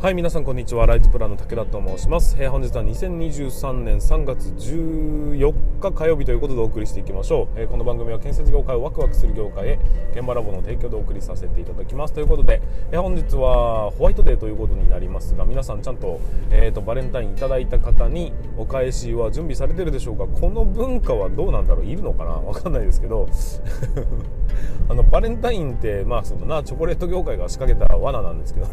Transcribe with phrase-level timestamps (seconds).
[0.00, 0.86] はい皆さんこんにちは。
[0.86, 9.78] ライトプランの武田と申します、えー、本日は2023年3月14日火曜日ということでお送りしていきましょう、えー、この番組は建設業界をワクワクする業界へ
[10.12, 12.14] 現場ラボの提供でお送りさせていただきます。
[12.14, 12.62] ということで、
[12.92, 16.20] えー、本日はホワイトデーということになりますが皆さんちゃんと,、
[16.52, 20.28] えーと、バレンタインいただいた方にお返しは準備されてるでしょうか？
[20.28, 21.84] この文化はどうなんだろう？
[21.84, 22.30] いるのかな？
[22.30, 23.28] わかんないですけど。
[24.88, 26.62] あのバレンタインってまあそのな。
[26.62, 28.66] チョコレート業界が仕掛けた罠なんですけど。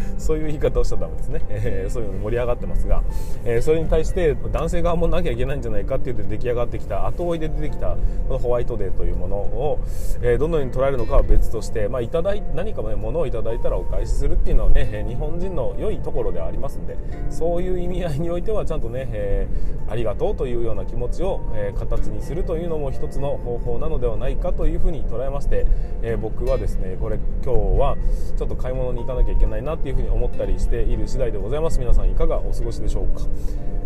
[0.18, 3.02] そういう言い方をしたらダメですね、えー、そういうの盛り上がってますが、
[3.44, 7.96] えー、それに対して男性側もなきゃいけないんじゃないかって言って出来上がってきた後追いで出てきた
[8.28, 9.78] このホワイトデーというものを、
[10.22, 16.96] えー、どのように捉えるのかは別として、まあ、いただい何か、ね、物をいただいたらお返しするっていうのはね日本人の良いところではありますんで
[17.30, 25.66] そういう意味合いにおいてはちゃんとね、えー、ありがとうというような気持ちを、えー、形にするというのも一つの方法なのではないかというふうに捉えまして、
[26.02, 27.96] えー、僕はですねこれ今日は
[28.36, 31.78] ちょっと買い物に行かなきゃいけないなってていうふうに思ったりしている次第でございます。
[31.78, 33.24] 皆さんいかがお過ごしでしょうか。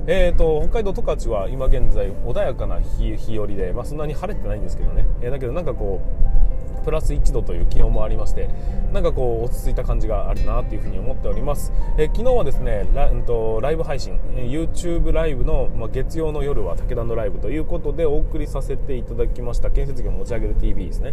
[0.07, 6.01] えーと、北海道十勝は今現在穏やかな日日和で、まあ、そんなに晴れてないんですけどね、えー、だけどなんかこ
[6.81, 8.49] うプラス1度という気温もありまして
[8.95, 19.71] なんかこう落ち着いた感じがあるなというふうに思っております、えー、昨日はですねラ,、うんと、ライブ配信、YouTube ライブの、まあ、月曜の夜は武田のライブということでお送りさせていただきました。
[19.71, 21.13] 建設業持ち上げる TV ですね。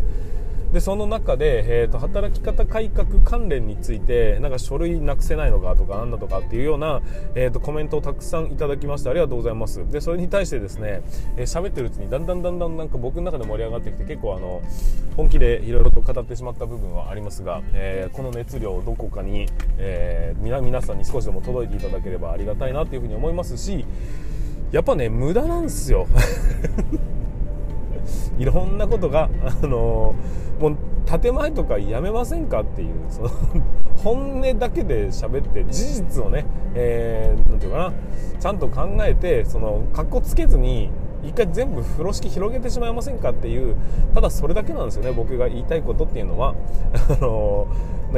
[0.73, 7.01] でその中で、えーと、働き方改革関連についてなんか書類なくせないのかとかなんだとかっていうような、
[7.35, 9.89] えーと、コメントをたくさんいただきましてありがとうございます。
[9.89, 11.03] でそれに対してですね
[11.37, 14.61] 喋、えー、ってるうちにだんだんだんだんなんか僕の中で盛り上がってきて結構あの
[15.15, 23.85] 本気でいろいろと語ってしまった部分はありますが、えー、この熱量をどこかに、えー、皆さんに少しでも届いていただければありがたいなというふうに思いますし
[24.71, 26.07] やっぱね無駄なんですよ。
[28.39, 29.29] いろんなことが
[29.63, 30.15] あの
[30.59, 30.77] もう
[31.19, 33.29] 建前とかやめませんかっていうその
[34.03, 37.93] 本音だけで喋って事実をね、えー、ていうかな
[38.39, 40.91] ちゃんと考えてそのかっこつけずに
[41.23, 43.75] 一回全部風呂敷広げてしまいませんかっていう
[44.13, 46.55] ただそれだけなんですよね僕が言いたいことっていうのは。
[47.09, 47.67] あの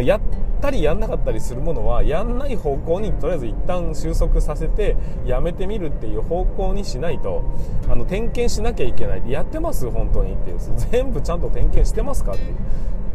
[0.02, 0.20] やっ
[0.62, 4.96] たりやんなかったりするものはやんない方向にとりあえず一旦収束させて
[5.26, 7.42] やめてみるっていう方向にしないと
[7.90, 9.24] あの点検しなきゃいけない。
[9.28, 9.90] やってます？
[9.90, 10.58] 本当にっていう。
[10.92, 12.56] 全部ちゃんと点検してますかっていう。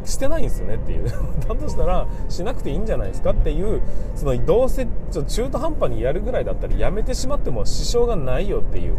[0.04, 1.04] してないんですよねっていう。
[1.48, 3.80] だとしたらしなくていいんじゃないですかっていう
[4.14, 8.96] そのどうせちょ中途半端にやるぐらいだったらやめてしまっても支障がないよっていう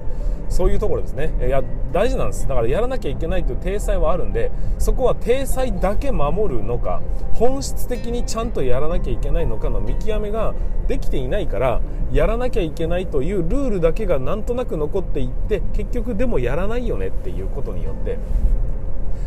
[0.49, 1.33] そういうところですね。
[1.39, 2.47] いや大事なんです。
[2.47, 7.01] だからやらなきゃいけないという体裁はあるんでそこは体裁だけ守るのか
[7.33, 10.53] 本質的にちゃんとやらなきゃいけないのかの見極めが
[10.87, 18.17] できていないからやらなきゃいけないというルールだけがなんとなく残っていって結局でもやらないよねっていうことによって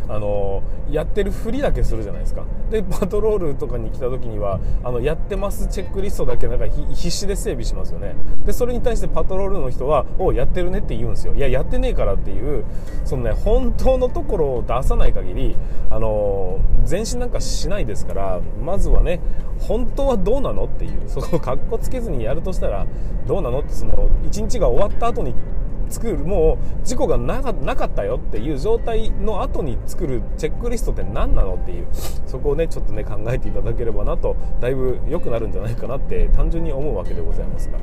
[0.08, 2.44] あのやってるふりだけするじゃないですか。
[2.70, 8.14] でパトロールとかに来た時にはあのやってますチェックリストだけなんか必死で整備しますよね。
[8.44, 12.64] でそれに対してパトロールの人は「おやってるね」って言うんですよいややってねえからっていう
[13.04, 15.56] そのね本当のところを出さない限り
[15.90, 16.58] あの
[16.88, 19.20] 前進なんかしないですからまずはね
[19.60, 22.86] 本当はどうなのっていうそこをかっこつけずにやるとしたら
[23.26, 25.34] どうなのってその1日が終わった後に
[25.90, 27.50] 作るもう事故がなか
[27.84, 31.86] ったよっていう状態の後に作るチェックリストって何なのっていう
[32.26, 37.78] そこをねちょっとね考えていただければなとだいぶ良くなるんじゃないかなって単純に思うわけでございますが、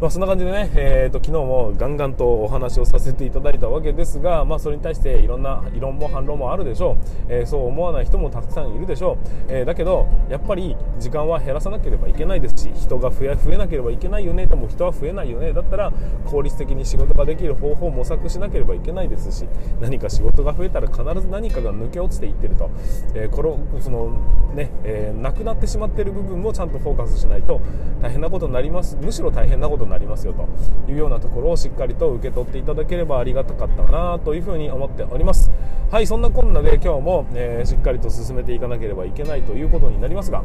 [0.00, 6.96] まあ、そんな感じでね、えーと、昨日もガンガンとお話をさせていただいたわけですが、まあ、それに対していろんな異論も反論もあるでしょう、
[7.28, 15.92] えー、そう思わない人もたくさんいるでしょう、えー、だけどやっぱり時間は減らさなければいけないですし人が増え増えなければいけないよねでも人は増えないよねだったら
[16.26, 19.46] 効率的に仕事ができできる方法を模索しなければいけないですし
[19.80, 22.70] 何か仕事が増えたら必ず何かが抜け落ちていってると、
[23.14, 24.10] えー、このその
[24.54, 27.60] ね、えー、なくなってしまっている部分もちゃんとフォーカスしないと
[28.02, 28.96] 大変なことになります。
[29.00, 30.46] むしろ大変なことになりますよと。
[30.90, 35.50] いうようなところをしっかりと受け取っていただければありがたかったかなというふうに思っております。
[35.90, 40.42] はいそんなこんなで今日も、えー、しっかりと進めていかなければいけないということになりますが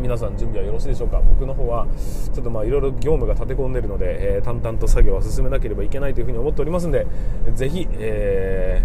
[0.00, 1.20] 皆さん準備はよろしいでしょうか？
[1.20, 1.86] 僕の方は
[2.34, 7.06] ちょっとまあいろいろ業務が立て込んでいるので、えー、淡々と作業は進めなければいけないというふうに思っておりますので
[7.54, 8.84] ぜひ、え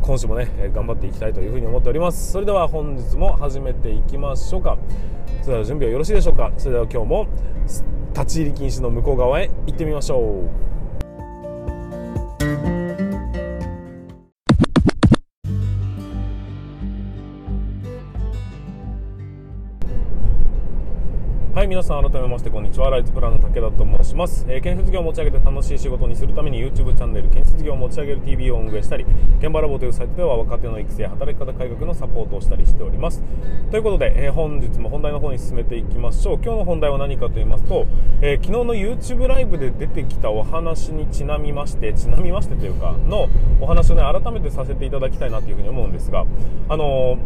[0.00, 2.32] ー、今週もね頑張っていきたいというふうに思っております。
[2.32, 4.78] それでは本日も始めていきましょうか。
[5.42, 6.52] それでは準備はよろしいでしょうか？
[6.56, 7.26] それでは今日も
[8.14, 10.67] 立ち入り禁止の向こう側へ行ってみましょう。
[21.68, 22.88] はい皆さん改めましてこんにちは。
[22.88, 29.04] ライズプランの武田と申します、えー、建設業を持ち上げて楽しい仕事にするために YouTube チャンネル建設業を持ち上げる TV を運営したり
[29.38, 33.22] 現場ラボというサイトでは若手の育成働き方改革のサポートをしたりしております。
[33.70, 36.40] ということで、えー、本日も本題の方に進めていきましょう。
[36.42, 37.86] 今日の本題は何かと言いますと、
[38.22, 43.28] えー、昨日の YouTube ライブで出てきたお話にちなみましてちなみましてというかの
[43.60, 46.24] お話をね改めてさせていただきたいなというふうに思うんですが
[46.70, 47.18] あの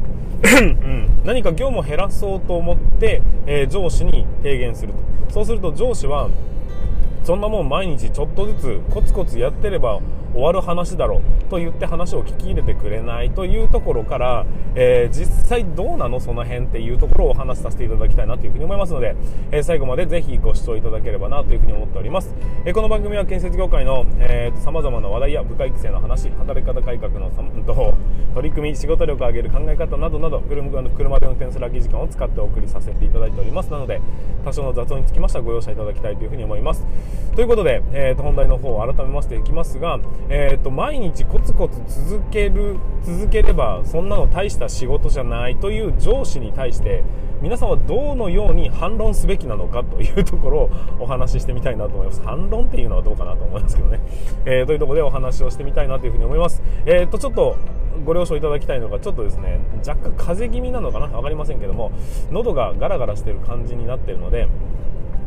[0.42, 5.32] うん、何か業務を減らそうと思って、え上司に提言すると。
[5.32, 6.28] そうすると上司は
[7.24, 10.00] そんなもん毎日ちょっとずつコツコツやってれば
[10.32, 19.14] 終わる話だろうと言って話を聞き入れてくれないというところから、えー、実際どうなのその辺っていうところをお話しさせていただきたいなというふうに思いますので、
[19.50, 22.34] えー、最後までぜひご視聴いただければなというふうに思っております、
[22.64, 24.06] えー、この番組は建設業界の
[24.64, 27.94] さまざまな話題や部下育成の話働き方改革のと
[28.34, 33.70] 取り組み仕事力を上げる考え方などなど車で運転する空き時間を使ってお送りさせていただいております。
[33.70, 34.00] なので
[34.44, 36.86] 多少の雑音につきましてはご容赦いただきたいというふうに思います。
[37.34, 47.02] ということで、えー、と本題の方を改めましていきますが、えー、と毎日コツコツ続ける続ければそんなの大した仕事じゃないという上司に対して
[47.42, 50.70] 皆さんはどのように反論すべきなのかというところを
[51.00, 52.22] お話ししてみたいなと思います。
[52.22, 54.00] 反論っていうのはどうかなと思いますけどね、
[54.44, 56.62] えー、というところでお話をしてみたいなというふうに思います。
[56.86, 57.56] えっ、ー、とちょっと
[58.04, 61.08] ご了承いただきたいのがちょっとですね若干風邪気味なのかな？
[61.08, 61.90] 分かりませんけども
[62.30, 64.48] 喉がガラガラしてる感じになってるので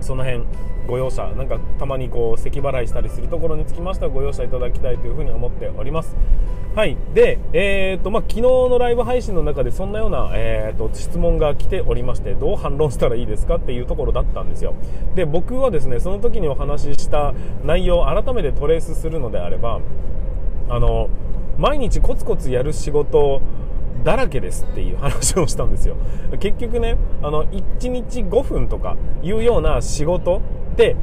[0.01, 0.43] その辺
[0.87, 6.15] ご容赦なんかたまにこう咳払いしたりするところにつきましてはご容赦いただきたいというふうに思っております。
[6.75, 6.97] はい。
[7.13, 14.75] で、えーとまあ、昨日のライブ配信の中でそんなような、えーと、質問が来ておりましてどう反論したらいいですかっていうところだったんですよ。
[15.15, 17.33] で僕はですねその時にお話しした
[17.63, 19.79] 内容を改めてトレースするのであれば
[20.67, 21.09] あの
[21.57, 23.41] 毎日コツコツやる仕事
[24.05, 25.97] だらけですっていう話をしたんですよ。
[26.39, 30.41] 結局ねあの1日5分とかいうような仕事
[30.73, 30.95] って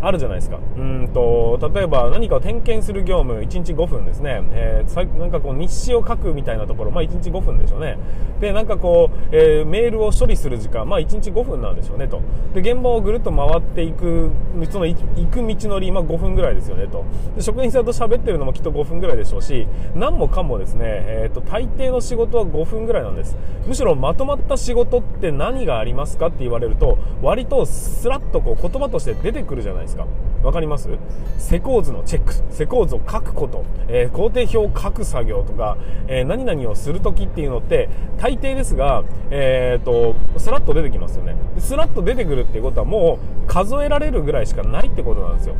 [0.00, 0.58] あるじゃないですか。
[0.76, 7.98] うんと例えば何かを点検する業務1日5分ですね、えー、なんかこう日誌を書くみたいなところ、まあ、1日5分でしょうね。
[8.40, 12.20] でなんかこう、えー、メールを処理する時間、まあ、1日5分なんでしょうねと。
[12.54, 14.30] で現場をぐるっと回っていく
[14.70, 14.96] その行
[15.30, 17.04] く道のり、まあ、5分ぐらいですよねと。
[17.36, 23.36] で職員さんと喋ってるのもきっと5分ぐらいでしょうし何もかもですね、えーと、大抵の仕事は5分ぐらいなんです。
[23.66, 29.87] むしろまとまった仕事って何がありますかって言われると割とスラッとこう言葉として出てくるじゃないですか。
[30.42, 30.88] わかります？
[31.38, 32.32] 施工図のチェック。
[32.50, 35.76] 施工図を書くこと、えー、工程表を書く作業とか、
[36.06, 37.88] えー、何々をするときっていうのって
[38.18, 41.36] 大抵ですが、えーと、スラッと出てきますよね。
[41.58, 45.56] スラッと出てくるっていうことはもう数えられるぐらいしかないってことなんですよ。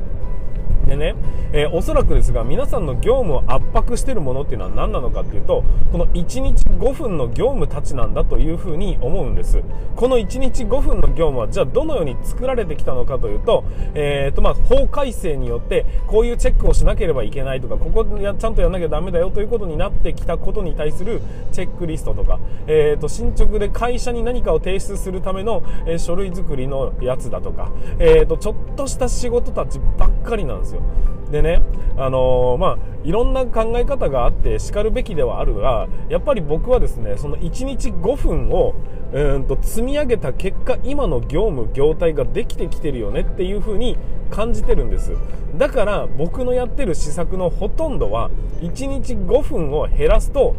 [0.88, 1.14] でね、
[1.52, 5.62] えー、おそらくですが皆さんの業務を圧迫しているものっていうのは何なのかっていうと
[5.92, 9.62] この1日5分の業務たちなんだというふうに思うんです。
[9.96, 13.64] この1日5分の業務はじゃあどのように作られてきたのかというと,、
[13.94, 21.20] えーとまあ、法改正によってこういうチェックをしなければいけないとかここやちゃんとやらなきゃダメだよということになってきたことに対する
[21.52, 30.77] チェックリストとか、えーと、進捗で会社に何かを提出するための、えー、書類作りのやつだとか、えーとちょっとした仕事たちばっかりなんですよ。
[30.78, 30.82] よ。
[31.30, 31.60] でね、
[31.96, 38.74] あのー、まあ、いろんな考え方があってしかるべきではあるがやっぱり僕はですねその1日5分を
[39.12, 43.96] うんと積み上げた結果今の業務業態ができてきてるよねっていう風に
[44.30, 45.12] 感じてるんです。
[45.56, 48.30] だから僕のやってる施策のほとんどは
[48.60, 50.54] 1日5分を減らすと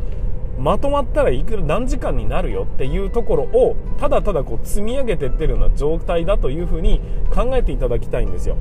[0.58, 7.00] まとまったらいくら何時間になるよっていうところをただただこう積み上げてってるような状態だというふうに
[7.32, 8.58] 考えていただきたいんですよ。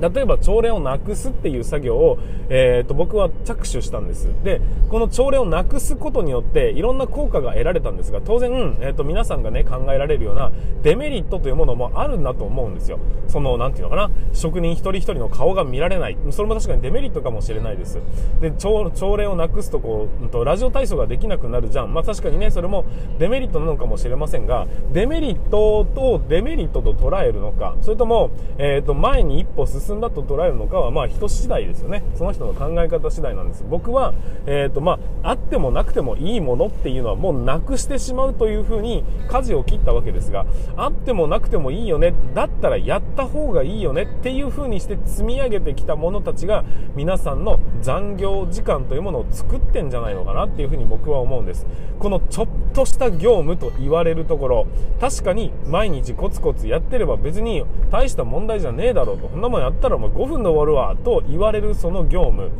[0.00, 4.28] 例えば朝礼をなくすっていう作業を、えーと、僕は着手したんです。
[4.44, 4.60] で
[4.90, 12.98] この朝礼をなくすことによっていろんな効果が得られたんですが当然、えーと、皆さんがね考えられるようなデメリットというものもあるんだと思うんですよ。
[13.28, 16.16] そのなていうのかな職人一人一人の顔が見られない。
[16.30, 17.98] それも確かにデメリットかもしれないです。
[18.40, 21.92] で朝礼をなくすとこう、うんと、ラジオ体操ができなくなるじゃん。
[21.92, 22.84] まあ確かにねそれも
[23.18, 32.02] デメリットなのかもしれませんがデメリットとデメリットと捉えるのかそれとも、えー、と前に一歩進進んだと捉えるのかはまあ人次第ですよね。
[32.16, 33.64] その人の考え方次第なんです。
[33.68, 34.14] 僕は、
[34.46, 42.14] えっーとまあ、あってもなくてもいいものっていうのはもうなくしてしまうというふうに舵を切ったわけですがあってもなくてもいいよね。
[42.34, 46.64] だったらやった方がいいよねっていうふうにして積み上げてきた者たちが
[46.94, 51.66] 皆さんの残業時間というものを作ってんじゃないのかなっていうふうに僕は思うんです。
[51.98, 54.66] このちょっとした業務と言われるところ
[55.00, 59.28] 確かに毎日コツコツやってれば別に大した問題じゃねえだろうと。
[59.28, 62.50] こんなもんやったらもう5分で終わるわと言われるその業務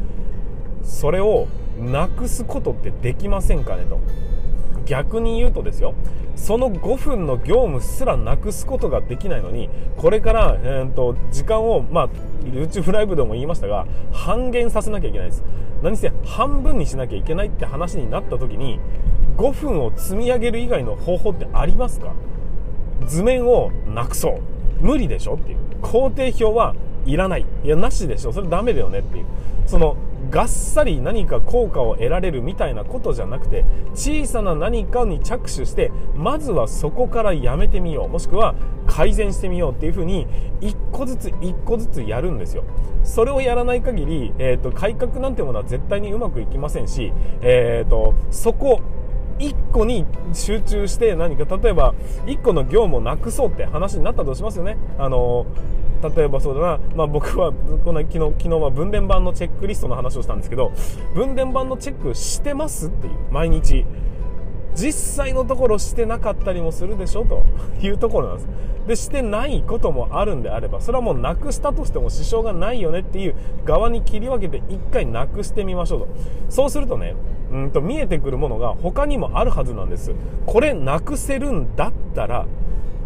[0.82, 3.98] それをなくすことってできませんかねと。
[4.86, 5.94] 逆に言うとですよ
[6.36, 12.08] その5分の業務すらなくすことができないのにこれから、えーと、時間を、まあ、
[12.44, 15.42] YouTube ライブでも言いましたが半減させなきゃいけないです。
[15.82, 18.78] 何せ半分にしなきゃいけないって話になった時に
[19.36, 22.12] 5分を積み上げる以外の方法ってありますか？
[23.06, 24.40] 図面をなくそう。
[24.80, 25.58] 無理でしょっていう。
[25.82, 26.74] 工程表は
[27.06, 27.46] いらない。
[27.64, 28.32] いやなしでしょ。
[28.32, 29.24] それダメだよねっていう。
[29.66, 29.96] その
[30.30, 38.08] がっさり何か効果を得られるみたいなことじゃなくて小さな何かに着手してまずはそこからやめてみよう。
[38.08, 38.54] もしくは
[38.86, 40.26] 改善してみようっていうふうに
[40.60, 42.64] 一個ずつ一個ずつやるんですよ。
[43.04, 48.80] それをやらない限り、えーと、改革なんてものは絶対にうまくいきませんし、えーとそこ
[49.38, 51.94] 1個に集中して何か例えば
[52.24, 54.76] 1個の業務をなくそうって話になったとしますよね。
[54.98, 55.46] あの
[56.02, 60.72] 例えばそうだな、まあ、僕はこの昨日昨日は分電盤のチェックリストの話をしたんですけど
[61.14, 63.14] 分電盤のチェックしてますっていう。
[63.30, 63.84] 毎日。
[64.74, 67.42] 実際のところしてなかったりもするでしょと。
[67.80, 68.48] いうところなんです。
[68.86, 73.34] でしてないこともあるんであればそれはもうなくしたとしても支障がないよねっていう
[73.64, 76.08] 側に切り分けて一回なくしてみましょうと。
[76.50, 77.16] そうするとね
[77.50, 80.12] うんと見えてくるものが他にもあるはずなんです。
[80.46, 82.46] これなくせるんだったら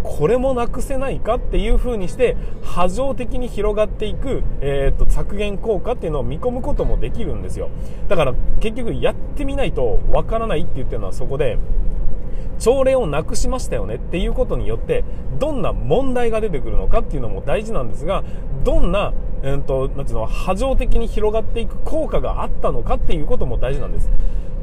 [0.02, 7.70] これもなくせないかっていう風にして波状的に広がっていく、えーと、削減効果っていうのを見込むこともできるんですよ。
[8.08, 11.58] だから結局やってみないとわからないって言ってるのはそこで
[12.58, 15.04] 朝礼をなくしましたよねっていうことによって
[15.38, 18.22] どんな問題が出てくるのかっていうのも大事なんですが
[18.64, 24.10] どんなえーと、なんていうの波状的に広がっていく効果があったのかっていうことも大事なんです。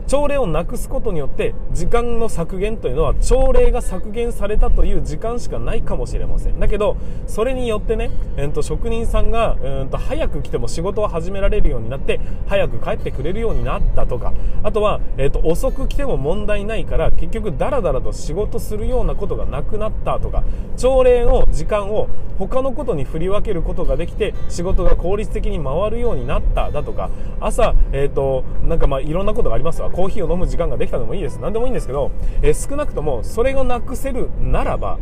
[0.07, 6.59] 朝礼をなくすことによって時間の削減というのは朝礼が削減されたという時間しかないかもしれません。
[6.59, 6.95] だけど
[7.27, 14.33] それによってね、えーと、職人さんが、えーと、早く来ても仕事を始められるようになって早く帰ってくれるようになったとか
[14.63, 20.45] あとは、えーと、遅く来ても問題ないから結局ダラダラと仕事するようなことがなくなったとか
[20.77, 22.07] 朝礼の時間を
[22.39, 27.09] 他のことに振り分けることができて仕事が効率的に回るようになっただとか
[27.41, 29.89] 朝、えー、となんかまあいろんなことがありますわ。
[29.97, 31.39] コーヒーを飲む時間ができたのもいいです。
[31.39, 32.11] 何でもいいんですけど、
[32.43, 34.99] えー、少なくともそれがなくせるならば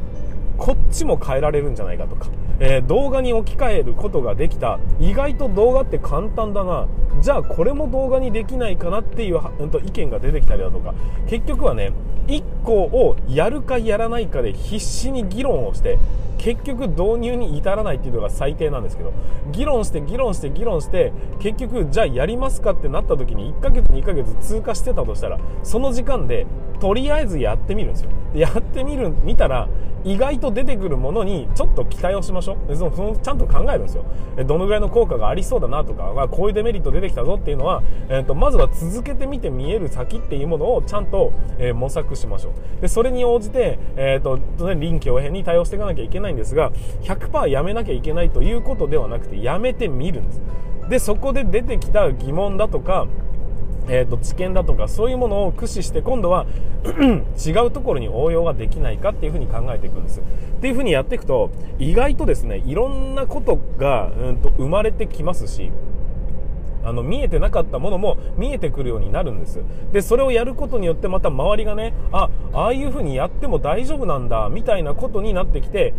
[0.57, 2.27] こっちも変えられるんじゃないかとか、
[2.59, 4.79] えー、動画に置き換えることができた。
[4.99, 6.87] 意外と動画って簡単だな。
[7.21, 10.93] じゃあこれも動画にできないかなっていう、うん、と意見が出てきたりだとか。
[11.27, 11.91] 結局はね
[12.27, 15.99] 1個をやるかやらないかで必死に議論をして
[16.37, 19.13] 結局導入に至らないっていうのが最低なんですけど。
[19.51, 26.47] 議論して議論して議論して結局じゃあやりますかってなった時に1ヶ月2ヶ月通過してたとしたらその時間で
[26.79, 28.09] とりあえずやってみるんですよ。
[28.33, 29.69] やってみる見たら
[30.05, 32.75] 意外と出てくるものにちょっと期待をしましょう。
[32.75, 34.05] そのそのちゃんと考えるんですよ。
[34.45, 42.81] どのぐらいの効果がありそうだなとかこういうデメリット出てきたぞっていうのは、えーと、まずは続けてみて見える先っていうものをちゃんと、えー、模索しましょう。
[42.81, 46.71] でそれに応じて、えーと、と臨機応変に対応していかなきゃいけないんですが
[47.01, 50.41] 100%やめなきゃいけないということではなくてやめてみるんです。
[50.89, 53.07] でそこで出てきた疑問だとか
[53.87, 56.45] えーと、知見だとかそういうものを駆使して今度は
[57.45, 60.19] 違うところに応用ができないかっていうふうに考えていくんです。
[60.19, 60.23] っ
[60.61, 65.71] ていうふうにやっていくと意外とですねいろんなことが、うんと、生まれてきますし
[66.83, 69.59] あの見えてなかったものも見えてくるようになるんです。
[69.91, 75.93] でそれをやることによってまた周りがねあああいうふうにやっても大丈夫なんだみたいなことになってきて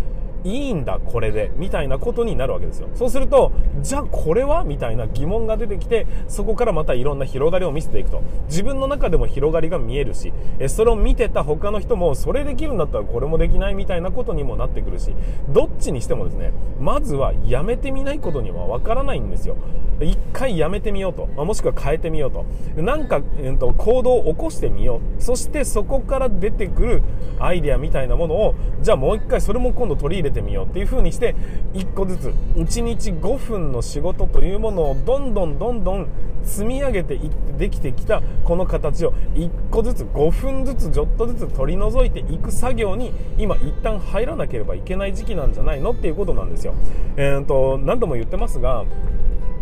[0.45, 2.88] いいんだこれでみたいなことになるわけですよ。
[2.95, 4.64] そうするとじゃあこれは？
[4.64, 8.23] みたいな疑問が出てきてそこからまたいろんな広がりを見せていくと。
[8.49, 15.14] 自分の中でも広がりが見えるしえそれを見てた他の人もそれできるんだったらこれもできないみたいなことにもなってくるし
[15.49, 19.57] どっちにしてもですねまずはやめてみないことにはわからないんですよ。
[19.99, 22.45] 一回やめてみようと、まあ、もしくは変えてみようと。
[22.83, 25.23] なんか、えーと、行動を起こしてみよう。
[25.23, 27.02] そしてそこから出てくる
[27.38, 31.35] アイデアみたいなものをじゃあもう一回それも今度取り入れれてみようっていう風にして
[31.75, 36.09] 1個ずつ1日5分の仕事というものをどんどんどんどん
[36.45, 46.75] 積み上げていってできてきたこの形を1個ずつ5分ずつちょっとずつ取り除いていく作業に今一旦入らなければいけない時期なんじゃないのっていうことなんですよ。
[47.16, 48.85] えーと何度も言ってますが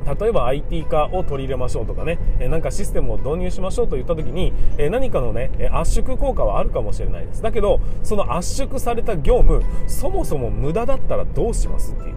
[0.05, 7.43] 例えば IT 化を取り入れましょうとかね、えなんかシステムを導入しましょうといった時に、え何かのね、圧縮効果はあるかもしれないです。
[7.43, 12.15] だけど、その圧縮された業務、そもそも無駄だったらどうしますっていう。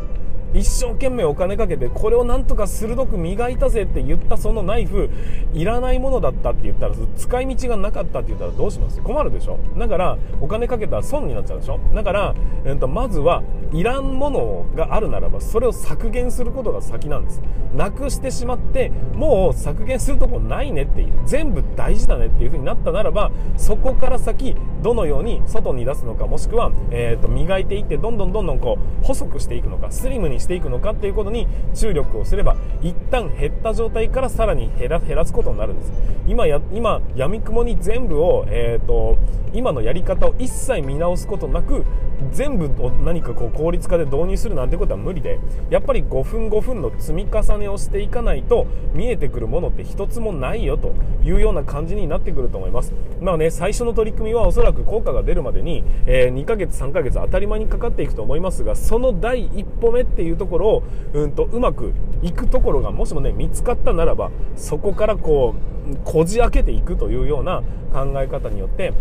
[0.53, 5.09] 一生懸命お金かけてこれをなんとか鋭く磨いたぜって言ったそのナイフ
[5.53, 9.01] いらないものだったって言ったら使い道がなかったって言ったらどうします？
[9.01, 9.59] 困るでしょ？
[9.77, 11.79] だからお金かけたら損になっちゃうでしょ？
[11.93, 12.35] だから、
[12.65, 17.41] えー、とまずはいらんものがあるならばそれを削減することが先なんです。
[17.75, 21.13] なくしてしまってもう削減するとこないねっていう。
[21.25, 35.91] 全部大事だねっていう風になったならばそこから先どのように外に出すのかもしくは、えー、と磨いていってどんどんどんどんこう細くしていくのかスリムにしていくのかっていうことに注力をすれば一旦減った状態からさらに減ら減らすことになるんです。
[36.27, 39.17] 今や今闇雲に全部を、えーと、
[39.53, 41.85] 今のやり方を一切見直すことなく
[42.31, 45.39] 全部を何かこう効率化で導入するなんてことは無理で
[45.69, 52.93] やっぱり5分5分の積み重ねをしていかないと見えてくるものって一つもないよというような感じになってくると思います。
[53.21, 65.55] まあね最初の取り組みはおそらく効果が出るまでに、えー、2ヶ月3ヶ月当たり前にかかっていくと思いますがその第一歩目っていういうところをうんとうまくいくところがもしもね見つかったならばそこからこ
[65.91, 68.93] うこじ開けていくというような考え方によって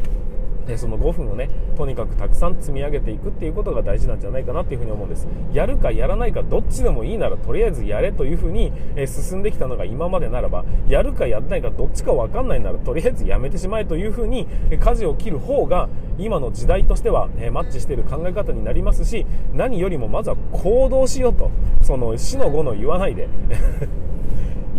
[0.67, 5.27] でその5分をねとにかくたくさん積み上げていくっていうことが大事なんじゃないかなっていうふに思うんです。
[5.53, 14.47] やるかやらないかどっちでもいいならとりあえずやれというふうに、え進んできたのが今までならばやるかやらないかどっちか分かんないならとりあえずやめてしまえというふうに
[14.81, 21.51] 舵を切る方が今の時代としては、えマッチしている考え方になりますし何よりもまずは行動しようと
[21.83, 23.29] その死の5の言わないで。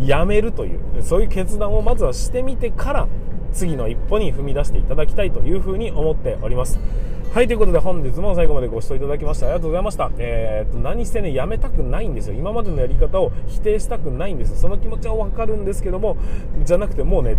[0.05, 0.79] やめるという。
[1.01, 3.07] そういう決断をまずはしてみてから
[3.53, 6.79] 次の一歩に踏み出していただきたいというふうに思っております。
[7.33, 10.11] はいということで本日も最後までご視聴いただきましてありがとうございました。
[10.17, 12.35] えー、っと何せねやめたくないんですよ。
[12.35, 16.17] 今までのやり方を否定したくないんですその気持ちはわかるんですけども
[16.63, 17.37] じゃなくてもうね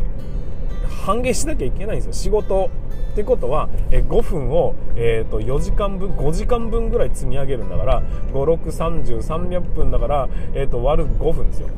[1.04, 2.12] 半減しなきゃいけないんですよ。
[2.12, 2.70] 仕事
[3.12, 11.68] ってことは、え5分を、えー、と4時間分5時間分ぐらい積み上げるんだから563030分だから、えー、と割る5分ですよ。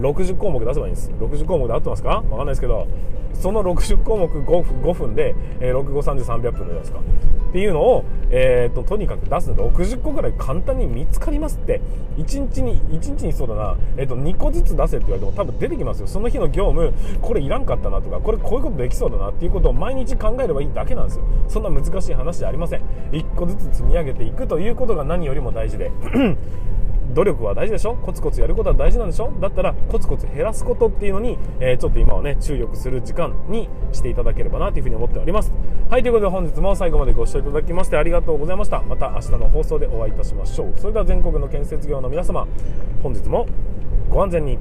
[0.00, 1.10] 60項目出せばいいんです。
[1.18, 2.08] 60項目で合ってますか？
[2.08, 2.86] わかんないですけど
[3.34, 7.00] その60項目 5, 分5分で、えー、6530-300分じゃないですか。
[7.00, 9.70] っていうのを、えーと、とにかく出すの。
[9.70, 11.80] 60個ぐらい簡単に見つかりますって。
[12.16, 16.06] 1日に1日にそうだな、えーと、2個ずつ出せって言われても多分出てきますよ。
[16.06, 19.30] その日の業務これいらんかったなとかこれこういうことできそうだな。
[19.30, 21.24] っていうことを毎日考えればいいだけなんですよ。
[21.48, 22.82] そんな難しい話じゃありません。
[23.12, 25.90] 1個ずつ積み上げていくということが何よりも大事で。
[27.14, 27.94] 努力は大事でしょ？
[27.96, 29.32] コツコツやることは大事なんでしょ？
[29.40, 35.52] だったらコツコツ減らすことっていうのに、えー、ちょっと今はね注力する時間にしていただければなというふうに思っております。
[35.90, 38.82] はいということで本日も最後までご視聴いただきましてありがとうございました。
[38.82, 40.72] また明日の放送でお会いいたしましょう。
[40.78, 42.46] それでは全国の建設業の皆様
[43.02, 43.46] 本日も
[44.08, 44.58] ご安全に。